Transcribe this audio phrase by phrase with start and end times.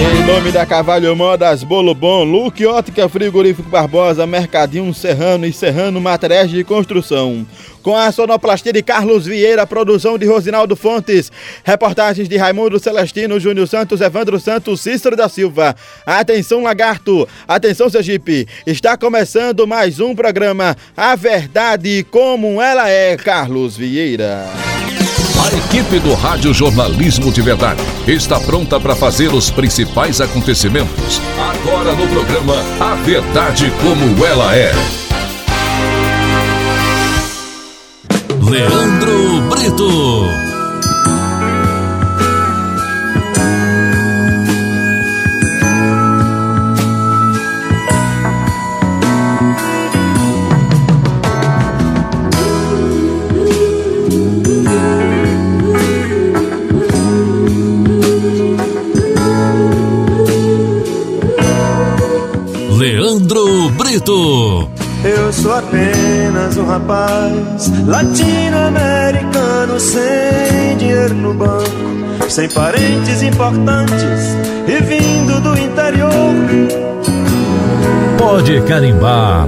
[0.00, 6.00] Em nome da Cavalho Modas, Bolo Bom, Luque Ótica Frigorífico Barbosa, Mercadinho Serrano e Serrano
[6.00, 7.46] Materiais de Construção.
[7.82, 11.30] Com a sonoplastia de Carlos Vieira, produção de Rosinaldo Fontes,
[11.62, 15.76] reportagens de Raimundo Celestino, Júnior Santos, Evandro Santos, Cícero da Silva.
[16.06, 18.48] Atenção, Lagarto, atenção, Sergipe.
[18.66, 24.69] Está começando mais um programa A Verdade Como Ela É, Carlos Vieira.
[25.52, 31.20] A equipe do Rádio Jornalismo de Verdade está pronta para fazer os principais acontecimentos.
[31.38, 34.72] Agora no programa A Verdade Como Ela É.
[38.48, 40.49] Leandro Brito.
[64.10, 64.68] Brito.
[65.04, 75.40] Eu sou apenas um rapaz latino-americano sem dinheiro no banco, sem parentes importantes e vindo
[75.40, 76.34] do interior.
[78.18, 79.46] Pode carimbar.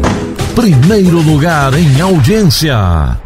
[0.55, 3.19] Primeiro lugar em audiência.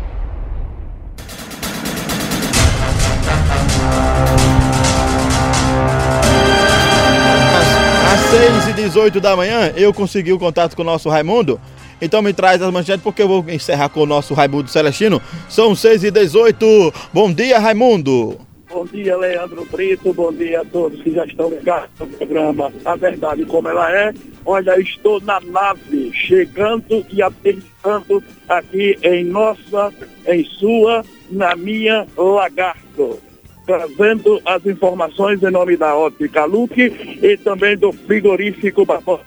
[8.17, 11.61] Às 6 e 18 da manhã, eu consegui o contato com o nosso Raimundo.
[12.01, 15.21] Então me traz as manchetes porque eu vou encerrar com o nosso Raimundo Celestino.
[15.51, 18.39] São 6 e 18 Bom dia, Raimundo.
[18.71, 20.15] Bom dia, Leandro Brito.
[20.15, 24.15] Bom dia a todos que já estão ligados no programa A Verdade Como Ela É.
[24.47, 29.93] Olha, estou na nave, chegando e aterrissando aqui em nossa,
[30.27, 33.26] em sua, na minha Lagarto.
[33.67, 39.25] Trazendo as informações em nome da Ótica Luque e também do frigorífico Barbosa.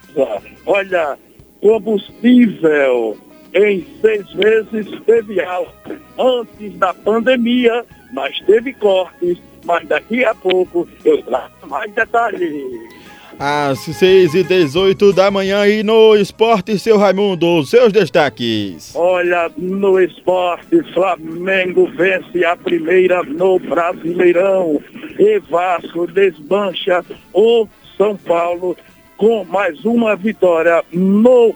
[0.65, 1.17] Olha,
[1.61, 3.17] combustível
[3.53, 9.37] em seis meses teve alta antes da pandemia, mas teve cortes.
[9.65, 12.98] Mas daqui a pouco eu trago mais detalhes.
[13.42, 18.94] Às 6 e 18 da manhã e no esporte, seu Raimundo, seus destaques.
[18.94, 24.82] Olha, no esporte, Flamengo vence a primeira no Brasileirão.
[25.17, 27.02] E Vasco desmancha
[27.33, 27.66] o
[27.98, 28.76] São Paulo
[29.16, 31.56] com mais uma vitória no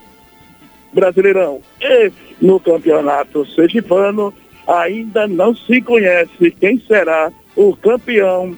[0.93, 1.59] Brasileirão.
[1.81, 2.09] E
[2.41, 4.33] no Campeonato Sergipano
[4.65, 8.55] ainda não se conhece quem será o campeão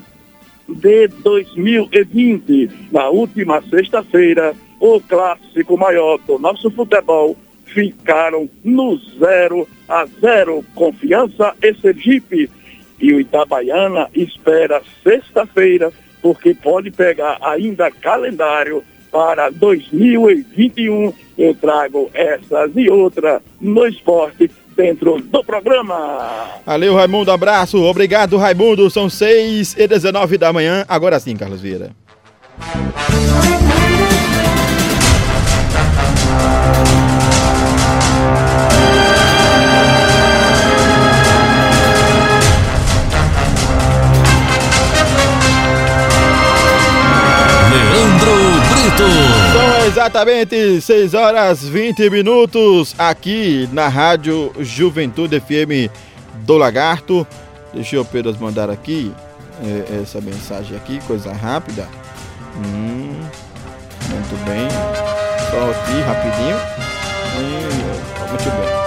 [0.68, 2.70] de 2020.
[2.92, 10.66] Na última sexta-feira, o clássico maior do nosso futebol ficaram no 0 a 0.
[10.74, 12.50] Confiança e Sergipe.
[13.00, 21.14] E o Itabaiana espera sexta-feira, porque pode pegar ainda calendário para 2021.
[21.38, 26.60] Eu trago essas e outras no esporte dentro do programa.
[26.66, 27.82] Valeu, Raimundo, abraço.
[27.84, 28.90] Obrigado, Raimundo.
[28.90, 30.86] São 6 e 19 da manhã.
[30.88, 31.92] Agora sim, Carlos Vieira.
[49.88, 55.92] Exatamente 6 horas 20 minutos aqui na Rádio Juventude FM
[56.44, 57.26] do Lagarto.
[57.72, 59.14] Deixa eu apenas mandar aqui
[59.64, 61.88] é, essa mensagem aqui, coisa rápida.
[62.58, 63.14] Hum,
[64.10, 64.68] muito bem.
[65.52, 66.58] Só aqui, rapidinho.
[67.38, 68.85] Hum, muito bem.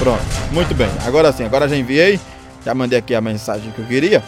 [0.00, 0.88] Pronto, muito bem.
[1.04, 2.18] Agora sim, agora já enviei.
[2.64, 4.24] Já mandei aqui a mensagem que eu queria.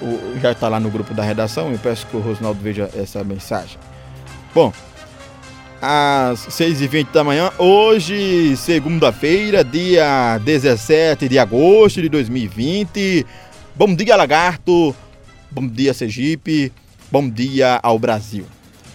[0.00, 1.72] O, já está lá no grupo da redação.
[1.72, 3.76] Eu peço que o Rosnaldo veja essa mensagem.
[4.54, 4.72] Bom,
[5.82, 13.26] às 6h20 da manhã, hoje, segunda-feira, dia 17 de agosto de 2020.
[13.74, 14.94] Bom dia, Lagarto.
[15.50, 16.72] Bom dia, Sergipe.
[17.10, 18.46] Bom dia ao Brasil.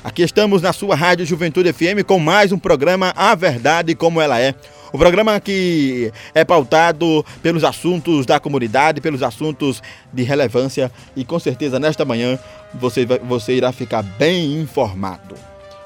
[0.02, 4.40] Aqui estamos na sua Rádio Juventude FM com mais um programa A Verdade Como Ela
[4.40, 4.56] É.
[4.94, 9.82] O programa que é pautado pelos assuntos da comunidade, pelos assuntos
[10.14, 12.38] de relevância e com certeza nesta manhã
[12.76, 15.34] você, vai- você irá ficar bem informado.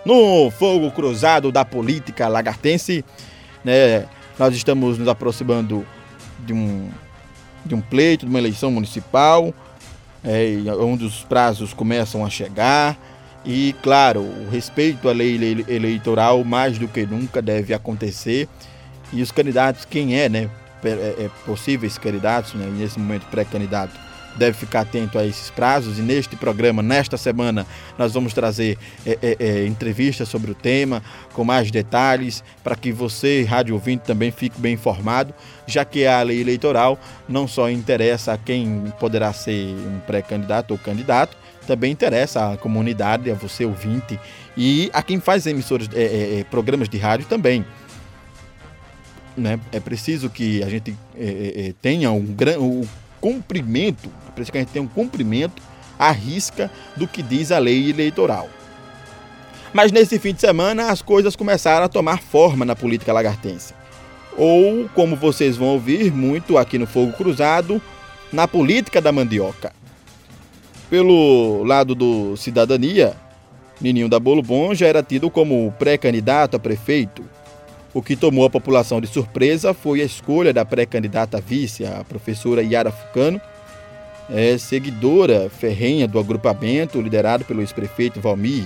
[0.06, 3.04] No fogo cruzado da política lagartense,
[3.63, 4.06] né,
[4.38, 5.86] nós estamos nos aproximando
[6.45, 6.89] de um,
[7.65, 9.54] de um pleito, de uma eleição municipal,
[10.21, 10.51] é,
[10.81, 12.98] onde os prazos começam a chegar.
[13.45, 18.50] E, claro, o respeito à lei ele- eleitoral, mais do que nunca, deve acontecer.
[19.13, 20.50] E os candidatos, quem é, né?
[20.83, 23.92] É, é, possíveis candidatos, né, nesse momento pré-candidato,
[24.38, 25.98] deve ficar atento a esses prazos.
[25.98, 27.65] E neste programa, nesta semana,
[27.98, 31.01] nós vamos trazer é, é, é, entrevistas sobre o tema,
[31.33, 35.33] com mais detalhes, para que você, rádio ouvinte, também fique bem informado,
[35.65, 40.77] já que a lei eleitoral não só interessa a quem poderá ser um pré-candidato ou
[40.77, 44.18] candidato, também interessa à comunidade, a você ouvinte
[44.56, 47.65] e a quem faz emissoras, é, é, programas de rádio também.
[49.37, 49.59] Né?
[49.71, 52.87] É preciso que a gente é, tenha um, um
[53.21, 55.63] cumprimento por isso que a gente tem um cumprimento
[55.97, 58.47] à risca do que diz a lei eleitoral.
[59.73, 63.73] Mas nesse fim de semana as coisas começaram a tomar forma na política lagartense.
[64.37, 67.81] Ou, como vocês vão ouvir muito aqui no Fogo Cruzado,
[68.31, 69.73] na política da mandioca.
[70.87, 73.15] Pelo lado do Cidadania,
[73.81, 77.23] Nininho da Bolo Bom já era tido como pré-candidato a prefeito.
[77.93, 82.61] O que tomou a população de surpresa foi a escolha da pré-candidata vice, a professora
[82.61, 83.41] Yara Fucano,
[84.29, 88.65] é seguidora ferrenha do agrupamento liderado pelo ex-prefeito Valmir,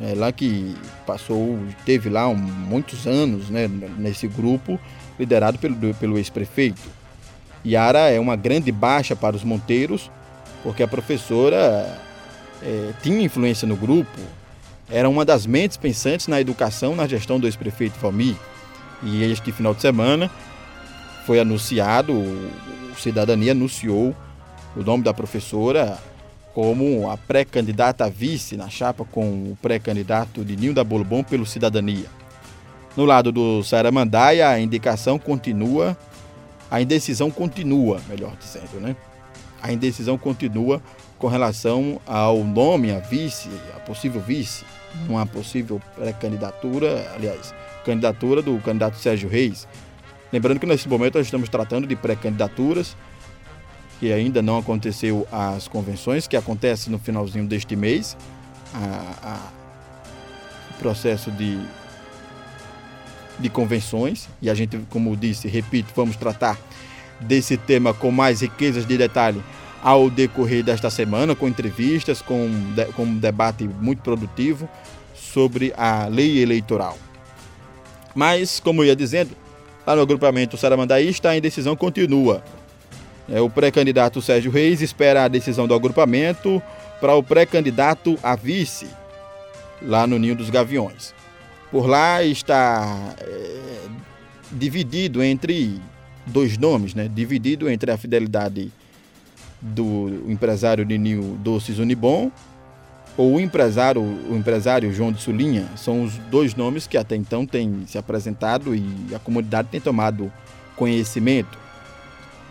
[0.00, 0.74] é, lá que
[1.06, 3.68] passou, teve lá um, muitos anos né,
[3.98, 4.78] nesse grupo
[5.18, 6.80] liderado pelo, pelo ex-prefeito.
[7.64, 10.10] Yara é uma grande baixa para os Monteiros,
[10.62, 12.00] porque a professora
[12.62, 14.18] é, tinha influência no grupo,
[14.92, 18.36] era uma das mentes pensantes na educação na gestão do ex-prefeito Valmir.
[19.02, 20.30] E este final de semana
[21.26, 24.14] foi anunciado, o Cidadania anunciou
[24.76, 25.98] o nome da professora
[26.52, 31.46] como a pré-candidata a vice na chapa com o pré-candidato de Ninho da Bolbon pelo
[31.46, 32.06] Cidadania.
[32.94, 35.96] No lado do Saramandaia, a indicação continua,
[36.70, 38.94] a indecisão continua, melhor dizendo, né?
[39.62, 40.82] A indecisão continua
[41.18, 44.66] com relação ao nome, a vice, a possível vice,
[45.08, 47.54] uma possível pré-candidatura, aliás,
[47.84, 49.66] candidatura do candidato Sérgio Reis.
[50.32, 52.96] Lembrando que nesse momento nós estamos tratando de pré-candidaturas
[54.02, 58.16] que ainda não aconteceu as convenções, que acontece no finalzinho deste mês,
[58.74, 59.38] a, a,
[60.80, 61.56] processo de,
[63.38, 66.58] de convenções, e a gente, como disse, repito, vamos tratar
[67.20, 69.40] desse tema com mais riquezas de detalhe
[69.82, 72.48] ao decorrer desta semana, com entrevistas, com,
[72.94, 74.68] com um debate muito produtivo
[75.14, 76.96] sobre a lei eleitoral.
[78.14, 79.30] Mas, como eu ia dizendo,
[79.86, 82.44] lá no agrupamento Saramandaísta, a indecisão continua.
[83.28, 86.62] É, o pré-candidato Sérgio Reis espera a decisão do agrupamento
[87.00, 88.86] para o pré-candidato a vice,
[89.80, 91.14] lá no Ninho dos Gaviões.
[91.70, 93.56] Por lá está é,
[94.52, 95.80] dividido entre
[96.26, 97.08] dois nomes, né?
[97.12, 98.70] dividido entre a fidelidade
[99.62, 102.30] do empresário Ninho Doces Unibon
[103.16, 105.68] ou o empresário, o empresário João de Sulinha.
[105.76, 110.32] São os dois nomes que até então têm se apresentado e a comunidade tem tomado
[110.76, 111.58] conhecimento.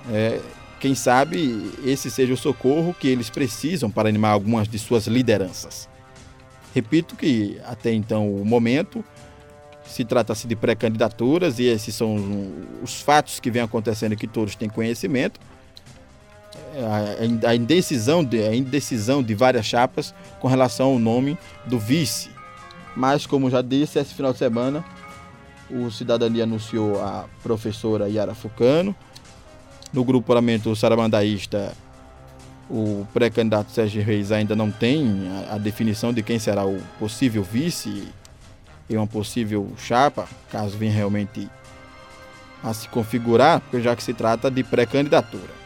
[0.10, 0.40] É,
[0.80, 5.90] quem sabe esse seja o socorro que eles precisam para animar algumas de suas lideranças.
[6.74, 9.04] Repito que até então o momento
[9.86, 12.16] se trata-se de pré-candidaturas e esses são
[12.82, 15.40] os fatos que vêm acontecendo que todos têm conhecimento.
[17.46, 22.30] A indecisão de, a indecisão de várias chapas com relação ao nome do vice.
[22.96, 24.84] Mas, como já disse, esse final de semana
[25.70, 28.96] o Cidadania anunciou a professora Yara Fucano,
[29.94, 31.74] no grupo parlamento saramandaísta,
[32.70, 38.08] o pré-candidato Sérgio Reis ainda não tem a, definição de quem será o possível vice
[38.90, 41.50] e uma possível chapa, caso venha realmente
[42.64, 45.61] a se configurar, já que se trata de pré-candidatura.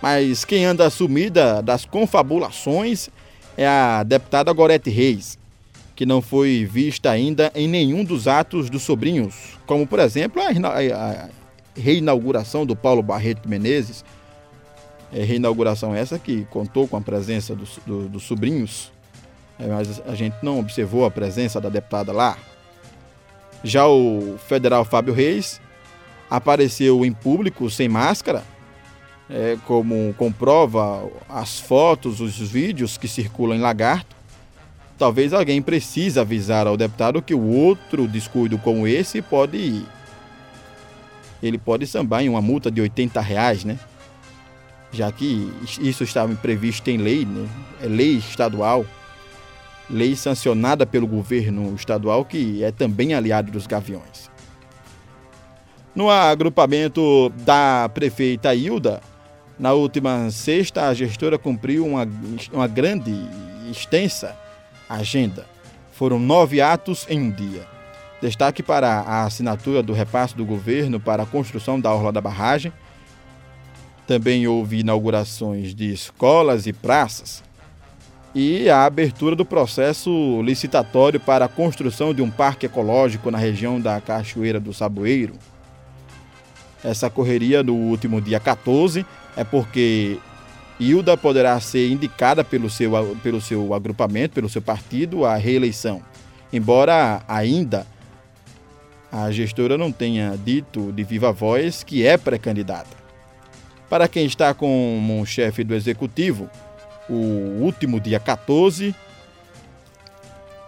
[0.00, 3.08] Mas quem anda assumida das confabulações
[3.56, 5.38] é a deputada Gorete Reis,
[5.94, 11.28] que não foi vista ainda em nenhum dos atos dos sobrinhos, como por exemplo a,
[11.76, 14.04] reinauguração do Paulo Barreto Menezes,
[15.12, 18.92] é, reinauguração essa que contou com a presença dos, do, dos sobrinhos,
[19.58, 22.38] é, mas a gente não observou a presença da deputada lá.
[23.62, 25.60] Já o federal Fábio Reis
[26.30, 28.42] apareceu em público sem máscara,
[29.30, 34.16] é, como comprova as fotos, os vídeos que circulam em Lagarto.
[34.98, 39.82] Talvez alguém precise avisar ao deputado que o outro descuido como esse pode
[41.42, 43.78] ele pode sambar em uma multa de 80 reais, né?
[44.92, 47.48] Já que isso estava previsto em lei, né?
[47.80, 48.84] É lei estadual,
[49.88, 54.30] lei sancionada pelo governo estadual, que é também aliado dos gaviões.
[55.94, 59.00] No agrupamento da prefeita Hilda,
[59.60, 62.08] na última sexta, a gestora cumpriu uma,
[62.52, 64.36] uma grande e extensa
[64.88, 65.46] agenda.
[65.92, 67.68] Foram nove atos em um dia
[68.20, 72.70] Destaque para a assinatura do repasse do governo para a construção da orla da barragem.
[74.06, 77.42] Também houve inaugurações de escolas e praças.
[78.34, 83.80] E a abertura do processo licitatório para a construção de um parque ecológico na região
[83.80, 85.32] da Cachoeira do Saboeiro.
[86.84, 89.04] Essa correria no último dia 14
[89.36, 90.18] é porque
[90.78, 96.02] Hilda poderá ser indicada pelo seu, pelo seu agrupamento, pelo seu partido, à reeleição.
[96.52, 97.86] Embora ainda
[99.12, 102.96] a gestora não tenha dito de viva voz que é pré-candidata.
[103.88, 106.48] Para quem está como chefe do executivo,
[107.08, 108.94] o último dia 14,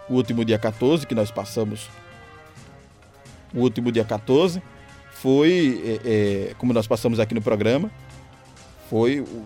[0.09, 1.89] o último dia 14 que nós passamos,
[3.53, 4.61] o último dia 14
[5.11, 7.89] foi, é, é, como nós passamos aqui no programa,
[8.93, 9.43] foi o,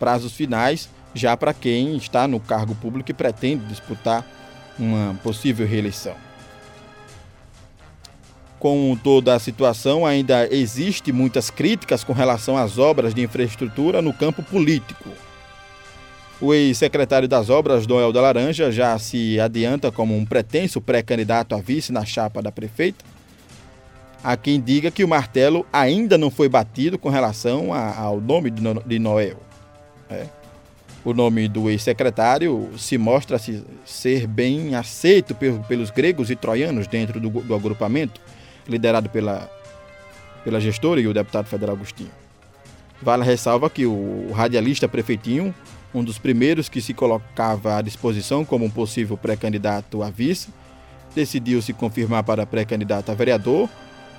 [0.00, 4.26] prazos finais já para quem está no cargo público e pretende disputar
[4.76, 6.16] uma possível reeleição
[8.64, 14.10] com toda a situação, ainda existe muitas críticas com relação às obras de infraestrutura no
[14.10, 15.10] campo político.
[16.40, 21.58] O ex-secretário das Obras, Noel da Laranja, já se adianta como um pretenso pré-candidato a
[21.58, 23.04] vice na chapa da prefeita.
[24.24, 28.50] Há quem diga que o martelo ainda não foi batido com relação a, ao nome
[28.50, 29.36] de Noel.
[30.08, 30.24] É.
[31.04, 35.36] O nome do ex-secretário se mostra -se ser bem aceito
[35.68, 38.18] pelos gregos e troianos dentro do, do agrupamento
[38.66, 39.50] liderado pela,
[40.42, 42.10] pela gestora e o deputado federal Agostinho.
[43.02, 45.54] Vale ressalva que o radialista Prefeitinho,
[45.94, 50.48] um dos primeiros que se colocava à disposição como um possível pré-candidato a vice,
[51.14, 53.68] decidiu se confirmar para pré-candidato a vereador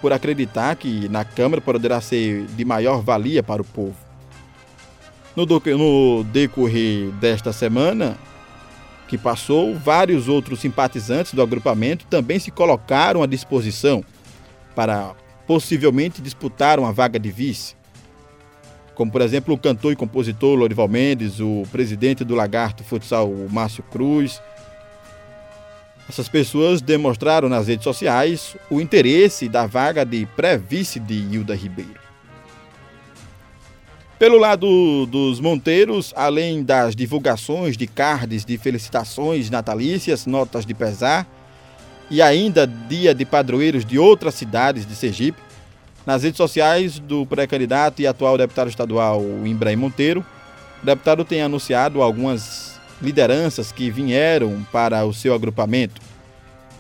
[0.02, 3.96] por acreditar que na Câmara poderá ser de maior valia para o povo.
[5.36, 8.18] No, no decorrer desta semana,
[9.08, 14.04] que passou, vários outros simpatizantes do agrupamento também se colocaram à disposição
[14.74, 15.14] para
[15.46, 17.76] possivelmente disputar uma vaga de vice,
[18.96, 23.84] como por exemplo o cantor e compositor Lorival Mendes, o presidente do Lagarto Futsal Márcio
[23.84, 24.42] Cruz.
[26.08, 32.06] Essas pessoas demonstraram nas redes sociais o interesse da vaga de pré-vice de Hilda Ribeiro.
[34.18, 41.28] Pelo lado dos Monteiros, além das divulgações de cards de felicitações natalícias, notas de pesar,
[42.10, 45.42] e ainda dia de padroeiros de outras cidades de Sergipe.
[46.06, 50.26] Nas redes sociais do pré-candidato e atual deputado estadual Ibrahim Monteiro,
[50.82, 56.02] o deputado tem anunciado algumas lideranças que vieram para o seu agrupamento.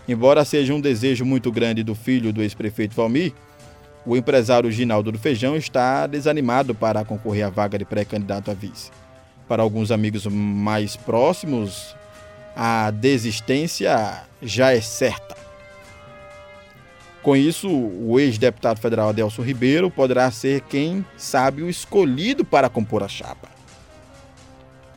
[0.07, 3.33] Embora seja um desejo muito grande do filho do ex-prefeito Valmir,
[4.05, 8.91] o empresário Ginaldo do Feijão está desanimado para concorrer à vaga de pré-candidato a vice.
[9.47, 11.95] Para alguns amigos mais próximos,
[12.55, 15.35] a desistência já é certa.
[17.23, 23.01] Com isso, o ex-deputado federal Adelson Ribeiro poderá ser quem sabe o escolhido para compor
[23.01, 23.54] a chapa.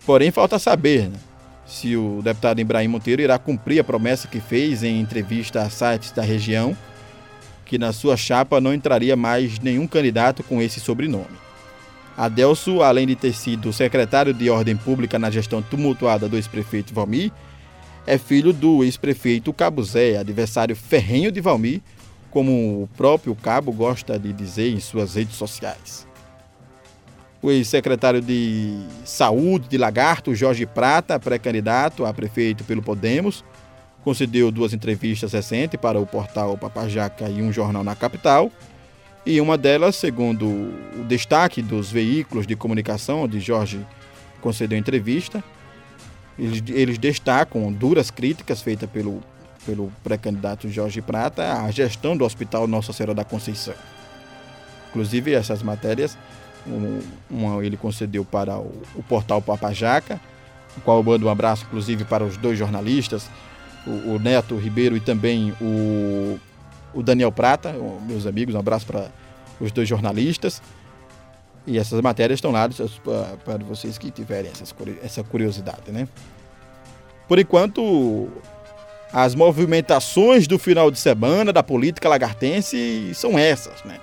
[0.09, 1.19] Porém, falta saber né,
[1.67, 6.13] se o deputado Ibrahim Monteiro irá cumprir a promessa que fez em entrevista a sites
[6.13, 6.75] da região,
[7.67, 11.37] que na sua chapa não entraria mais nenhum candidato com esse sobrenome.
[12.17, 17.31] Adelso, além de ter sido secretário de Ordem Pública na gestão tumultuada do ex-prefeito Valmir,
[18.07, 21.83] é filho do ex-prefeito Cabo Zé, adversário ferrenho de Valmir,
[22.31, 26.08] como o próprio Cabo gosta de dizer em suas redes sociais.
[27.41, 33.45] O ex-secretário de Saúde de Lagarto, Jorge Prata, pré-candidato a prefeito pelo Podemos,
[34.03, 38.51] concedeu duas entrevistas recentes para o portal Papajaca e um jornal na capital.
[39.25, 43.87] E uma delas, segundo o destaque dos veículos de comunicação onde Jorge
[44.41, 45.45] concedeu entrevista,
[46.39, 49.21] eles, eles destacam duras críticas feitas pelo,
[49.67, 53.75] pelo pré-candidato Jorge Prata à gestão do Hospital Nossa Senhora da Conceição.
[54.89, 56.17] Inclusive, essas matérias
[56.67, 57.01] um,
[57.31, 60.21] uma ele concedeu para o, o portal Papajaca,
[60.77, 63.29] o qual eu mando um abraço, inclusive, para os dois jornalistas,
[63.87, 66.39] o, o Neto Ribeiro e também o,
[66.95, 67.75] o Daniel Prata,
[68.07, 69.09] meus amigos, um abraço para
[69.61, 70.63] os dois jornalistas.
[71.67, 72.69] E essas matérias estão lá
[73.45, 76.09] para vocês que tiverem essas, essa curiosidade, né?
[77.27, 78.29] Por enquanto,
[79.13, 83.99] as movimentações do final de semana da política lagartense são essas, né?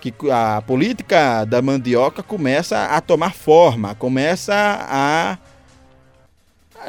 [0.00, 5.38] Que a política da mandioca começa a tomar forma, começa a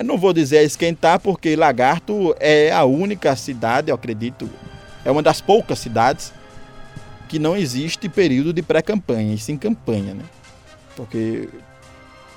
[0.04, 4.50] não vou dizer esquentar, porque Lagarto é a única cidade, eu acredito,
[5.04, 6.32] é uma das poucas cidades
[7.28, 10.24] que não existe período de pré-campanha, e sim campanha, né?
[10.96, 11.50] Porque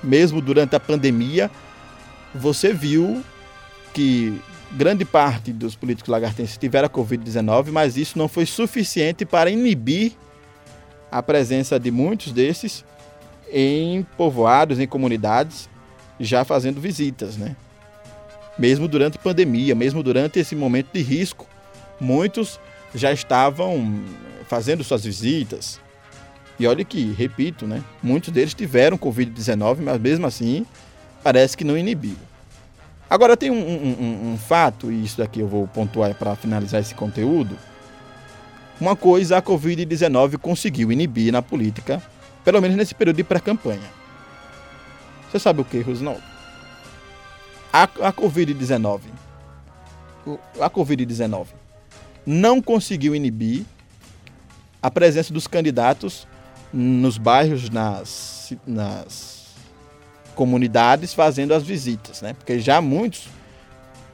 [0.03, 1.51] mesmo durante a pandemia,
[2.35, 3.23] você viu
[3.93, 4.41] que
[4.73, 10.13] grande parte dos políticos lagartenses tiveram a Covid-19, mas isso não foi suficiente para inibir
[11.13, 12.85] a presença de muitos desses
[13.53, 15.69] em povoados, em comunidades,
[16.19, 17.55] já fazendo visitas, né?
[18.59, 21.47] Mesmo durante pandemia, mesmo durante esse momento de risco,
[22.01, 22.59] muitos
[22.95, 24.03] já estavam
[24.49, 25.79] fazendo suas visitas.
[26.59, 27.83] E olha que, repito, né?
[28.03, 30.67] Muitos deles tiveram Covid-19, mas mesmo assim
[31.23, 32.17] parece que não inibiu.
[33.09, 36.95] Agora tem um, um, um fato, e isso daqui eu vou pontuar para finalizar esse
[36.95, 37.59] conteúdo.
[38.81, 42.03] Uma coisa a Covid-19 conseguiu inibir na política,
[42.45, 44.03] pelo menos nesse período de pré-campanha.
[45.31, 46.23] Você sabe o que, Rosinaldo?
[47.73, 49.01] A, a Covid-19.
[50.61, 51.47] A Covid-19
[52.27, 53.65] não conseguiu inibir
[54.81, 56.27] a presença dos candidatos
[56.73, 59.43] nos bairros, nas, nas
[60.35, 62.33] comunidades fazendo as visitas, né?
[62.35, 63.29] Porque já muitos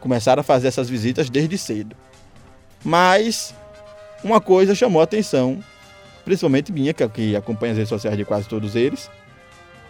[0.00, 1.96] começaram a fazer essas visitas desde cedo.
[2.84, 3.54] Mas
[4.22, 5.62] uma coisa chamou a atenção,
[6.24, 9.10] principalmente minha, que, que acompanha as redes sociais de quase todos eles,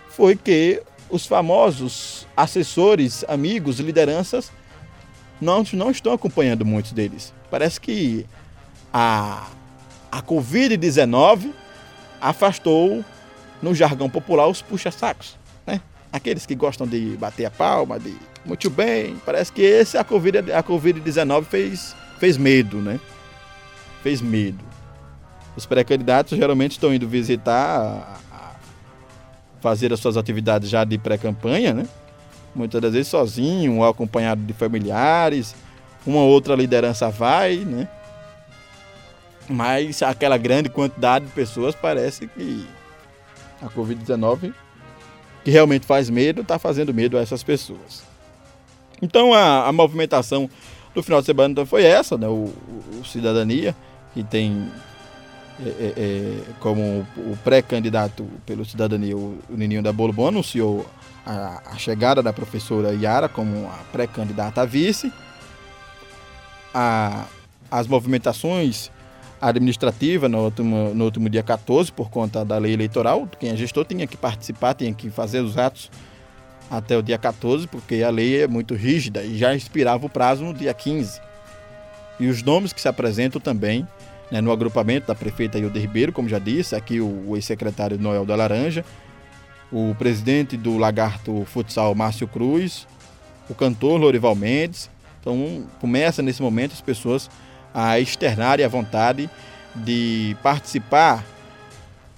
[0.08, 4.52] foi que os famosos assessores, amigos, lideranças
[5.40, 7.32] não, não estão acompanhando muitos deles.
[7.50, 8.26] Parece que
[8.92, 9.49] a,
[10.11, 11.52] a Covid-19
[12.20, 13.04] afastou,
[13.62, 15.38] no jargão popular, os puxa-sacos
[16.12, 19.16] aqueles que gostam de bater a palma, de muito bem.
[19.25, 22.99] Parece que esse a Covid a Covid-19 fez fez medo, né?
[24.02, 24.64] Fez medo.
[25.57, 28.21] Os pré-candidatos geralmente estão indo visitar,
[29.61, 31.87] fazer as suas atividades já de pré-campanha, né?
[32.55, 35.55] Muitas das vezes sozinho ou acompanhado de familiares.
[36.07, 37.88] Uma outra liderança vai, né?
[39.49, 42.67] Mas aquela grande quantidade de pessoas parece que
[43.61, 44.52] a Covid-19
[45.49, 48.02] que realmente faz medo, está fazendo medo a essas pessoas.
[49.00, 50.50] Então a, a movimentação
[50.95, 52.26] do final de semana então, foi essa, né?
[52.26, 52.52] o,
[53.00, 53.75] o, Cidadania,
[54.14, 54.68] que tem
[55.60, 60.86] é, é, é como o pré-candidato pelo Cidadania, o, o Nininho da Bolo Bom, anunciou
[61.25, 65.12] a, a, chegada da professora Yara como a pré-candidata a vice.
[66.73, 67.26] A,
[67.71, 68.91] as movimentações
[69.41, 73.28] administrativa no último, no último dia 14, por conta da lei eleitoral.
[73.39, 75.91] Quem é gestor tinha que participar, tinha que fazer os atos
[76.71, 80.45] até o dia 14, porque a lei é muito rígida e já expirava o prazo
[80.45, 81.21] no dia 15.
[82.21, 83.87] E os nomes que se apresentam também
[84.31, 88.26] né, no agrupamento da prefeita Hilda Ribeiro, como já disse, aqui o, o ex-secretário Noel
[88.26, 88.85] da Laranja,
[89.73, 92.87] o presidente do Lagarto Futsal Márcio Cruz,
[93.49, 94.91] o cantor Lorival Mendes.
[95.21, 97.31] Então começa nesse momento as pessoas
[97.73, 99.28] a externar a vontade
[99.75, 101.25] de participar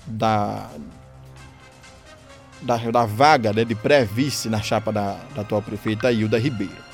[0.06, 0.70] da,
[2.62, 6.90] da, da vaga né, de pré-vice na chapa da, da atual prefeita Hilda Ribeiro.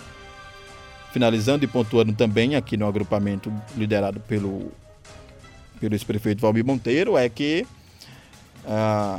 [1.13, 4.71] Finalizando e pontuando também aqui no agrupamento liderado pelo,
[5.81, 7.67] pelo ex-prefeito Valmir Monteiro, é que
[8.67, 9.19] ah,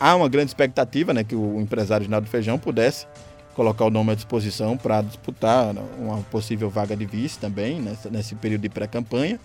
[0.00, 3.06] há uma grande expectativa né, que o empresário Ginaldo Feijão pudesse
[3.54, 8.34] colocar o nome à disposição para disputar uma possível vaga de vice também, nessa, nesse
[8.34, 9.38] período de pré-campanha.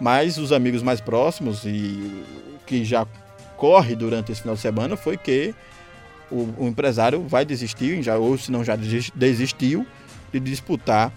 [0.00, 2.24] Mas os amigos mais próximos e
[2.66, 3.06] que já
[3.58, 5.54] corre durante esse final de semana foi que
[6.30, 8.76] o, o empresário vai desistir, já, ou se não já
[9.14, 9.86] desistiu,
[10.32, 11.12] de disputar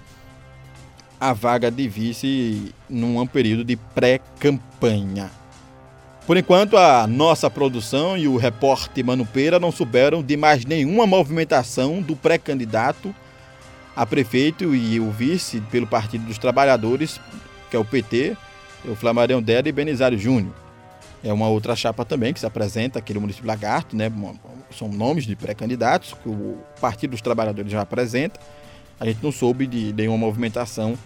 [1.20, 5.30] a vaga de vice num período de pré-campanha.
[6.26, 12.02] Por enquanto, a nossa produção e o repórter Manupeira não souberam de mais nenhuma movimentação
[12.02, 13.14] do pré-candidato
[13.96, 17.20] a prefeito e o vice pelo Partido dos Trabalhadores,
[17.70, 18.38] que é o PT,
[18.86, 20.54] o Flamarião Deda e Benizário Júnior.
[21.24, 24.12] É uma outra chapa também que se apresenta aqui no município Lagarto, né?
[24.78, 28.40] São nomes de pré-candidatos que o Partido dos Trabalhadores já apresenta.
[29.00, 30.98] A gente não soube de nenhuma movimentação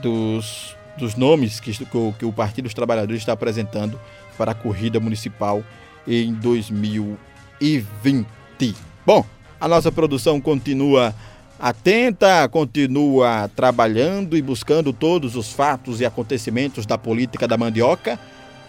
[0.00, 3.98] dos, dos nomes que, que o Partido dos Trabalhadores está apresentando
[4.36, 5.64] para a corrida municipal
[6.06, 8.26] em 2020.
[9.04, 9.26] Bom,
[9.60, 11.14] a nossa produção continua
[11.58, 18.18] atenta, continua trabalhando e buscando todos os fatos e acontecimentos da política da mandioca.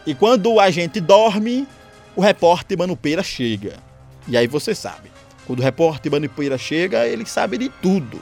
[0.06, 1.68] E quando a gente dorme,
[2.16, 3.78] o repórter Manupeira chega.
[4.28, 5.12] E aí você sabe,
[5.46, 8.22] quando o repórter Manupeira chega, ele sabe de tudo.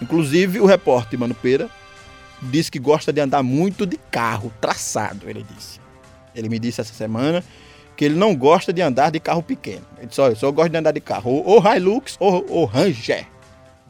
[0.00, 1.68] Inclusive o repórter Manupeira
[2.42, 5.80] diz que gosta de andar muito de carro traçado, ele disse.
[6.34, 7.42] Ele me disse essa semana
[7.96, 9.86] que ele não gosta de andar de carro pequeno.
[9.96, 12.64] Ele disse, olha, eu só gosto de andar de carro ou, ou Hilux ou, ou
[12.66, 13.26] Ranger.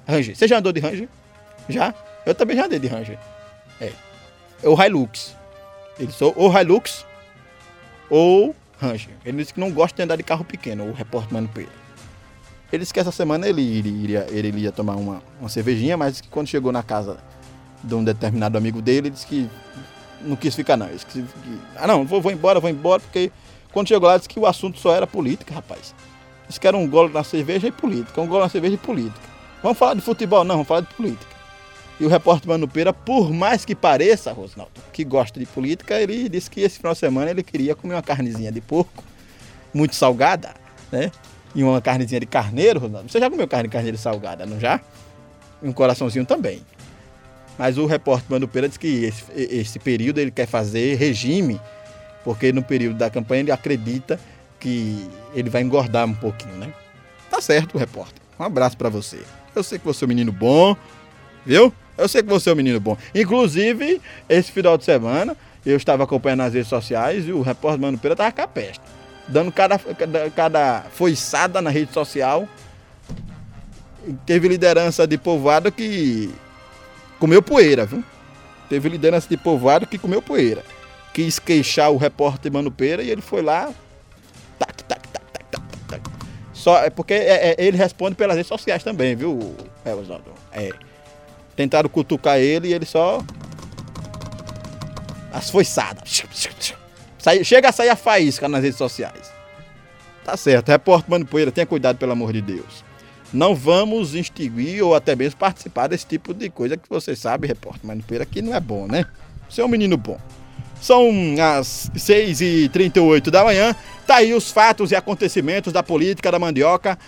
[0.06, 0.36] Ranger.
[0.36, 1.08] Você já andou de Ranger?
[1.68, 1.92] Já?
[2.24, 3.18] Eu também já andei de Ranger.
[3.80, 3.92] É.
[4.62, 5.34] é o Hilux.
[5.98, 7.04] Ele só ou Hilux
[8.10, 9.14] ou Ranger.
[9.24, 11.72] Ele disse que não gosta de andar de carro pequeno, o repórter Mano Pedro.
[12.72, 16.28] Ele disse que essa semana ele iria, ele iria tomar uma, uma cervejinha, mas que
[16.28, 17.18] quando chegou na casa
[17.82, 19.48] de um determinado amigo dele, ele disse que
[20.20, 20.86] não quis ficar não.
[20.86, 21.24] Ele disse que,
[21.76, 23.30] ah não, vou, vou embora, vou embora, porque
[23.72, 25.94] quando chegou lá disse que o assunto só era política, rapaz.
[26.48, 29.26] Disse que era um golo na cerveja e política, um golo na cerveja e política.
[29.62, 30.44] Vamos falar de futebol?
[30.44, 31.35] Não, vamos falar de política.
[31.98, 36.28] E o repórter Mano Pera, por mais que pareça, Rosnaldo, que gosta de política, ele
[36.28, 39.02] disse que esse final de semana ele queria comer uma carnezinha de porco,
[39.72, 40.54] muito salgada,
[40.92, 41.10] né?
[41.54, 43.10] E uma carnezinha de carneiro, Rosnaldo.
[43.10, 44.78] Você já comeu carne de carneiro salgada, não já?
[45.62, 46.62] E um coraçãozinho também.
[47.58, 51.58] Mas o repórter Mano Pera disse que esse, esse período ele quer fazer regime,
[52.22, 54.20] porque no período da campanha ele acredita
[54.60, 56.72] que ele vai engordar um pouquinho, né?
[57.30, 58.20] Tá certo, repórter.
[58.38, 59.20] Um abraço para você.
[59.54, 60.76] Eu sei que você é um menino bom,
[61.44, 61.72] viu?
[61.96, 62.96] Eu sei que você é um menino bom.
[63.14, 67.98] Inclusive, esse final de semana, eu estava acompanhando nas redes sociais e o repórter Mano
[67.98, 68.82] Pera estava com a peste.
[69.28, 72.48] Dando cada, cada, cada foiçada na rede social.
[74.24, 76.32] Teve liderança de povoado que
[77.18, 78.04] comeu poeira, viu?
[78.68, 80.62] Teve liderança de povoado que comeu poeira.
[81.12, 83.72] Quis queixar o repórter Mano Pera e ele foi lá.
[84.58, 86.02] Tac, tac, tac, tac, tac, tac.
[86.52, 90.32] Só, é porque é, é, ele responde pelas redes sociais também, viu, Oswaldo?
[90.52, 90.70] É.
[91.56, 93.24] Tentaram cutucar ele e ele só.
[95.32, 96.22] As foiçadas.
[97.18, 99.32] Sai, chega a sair a faísca nas redes sociais.
[100.24, 100.68] Tá certo.
[100.68, 102.84] Repórter Mano Poeira, tenha cuidado, pelo amor de Deus.
[103.32, 107.86] Não vamos extinguir ou até mesmo participar desse tipo de coisa que você sabe, repórter
[107.86, 109.04] Mano Poeira, que não é bom, né?
[109.48, 110.18] Você é um menino bom.
[110.80, 111.10] São
[111.58, 113.74] as 6h38 da manhã.
[114.06, 116.98] Tá aí os fatos e acontecimentos da política da mandioca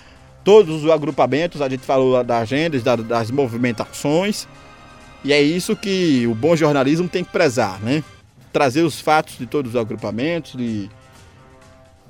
[0.45, 4.47] todos os agrupamentos, a gente falou da agenda, das movimentações.
[5.25, 8.03] E é isso que o bom jornalismo tem que prezar, né?
[8.53, 10.89] Trazer os fatos de todos os agrupamentos, de,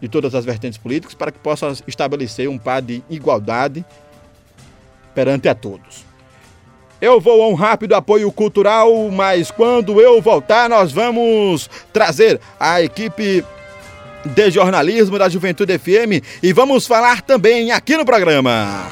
[0.01, 3.85] de todas as vertentes políticas, para que possa estabelecer um par de igualdade
[5.15, 6.07] perante a todos.
[7.01, 12.83] Eu vou a um rápido apoio cultural, mas quando eu voltar, nós vamos trazer a
[12.83, 13.45] equipe
[14.25, 18.87] de jornalismo da Juventude FM e vamos falar também aqui no programa.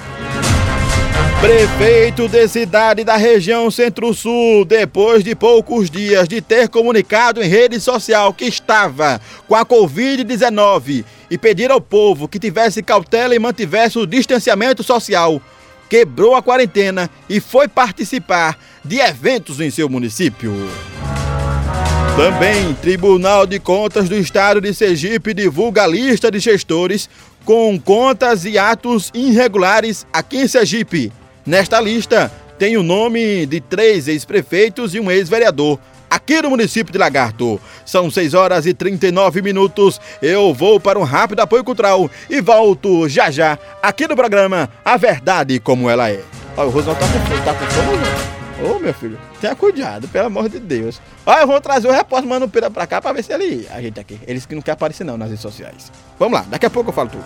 [1.40, 7.78] Prefeito de cidade da região Centro-Sul, depois de poucos dias de ter comunicado em rede
[7.78, 13.98] social que estava com a Covid-19 e pedir ao povo que tivesse cautela e mantivesse
[13.98, 15.40] o distanciamento social,
[15.90, 20.52] quebrou a quarentena e foi participar de eventos em seu município.
[22.16, 27.10] Também, Tribunal de Contas do Estado de Sergipe divulga a lista de gestores
[27.44, 31.12] com contas e atos irregulares aqui em Sergipe.
[31.44, 36.98] Nesta lista tem o nome de três ex-prefeitos e um ex-vereador aqui no município de
[36.98, 37.60] Lagarto.
[37.84, 40.00] São 6 horas e 39 minutos.
[40.22, 44.96] Eu vou para um rápido apoio cultural e volto já já aqui no programa A
[44.96, 46.22] Verdade Como Ela É.
[46.56, 48.35] Olha, o Rosão tá com, tá com sono, né?
[48.66, 51.00] Ô, meu filho, tenha cuidado, pelo amor de Deus.
[51.24, 53.68] Olha, eu vou trazer o repórter Mano Pira pra cá pra ver se ele.
[53.70, 54.18] A gente aqui.
[54.26, 55.92] Eles que não quer aparecer não nas redes sociais.
[56.18, 57.24] Vamos lá, daqui a pouco eu falo tudo.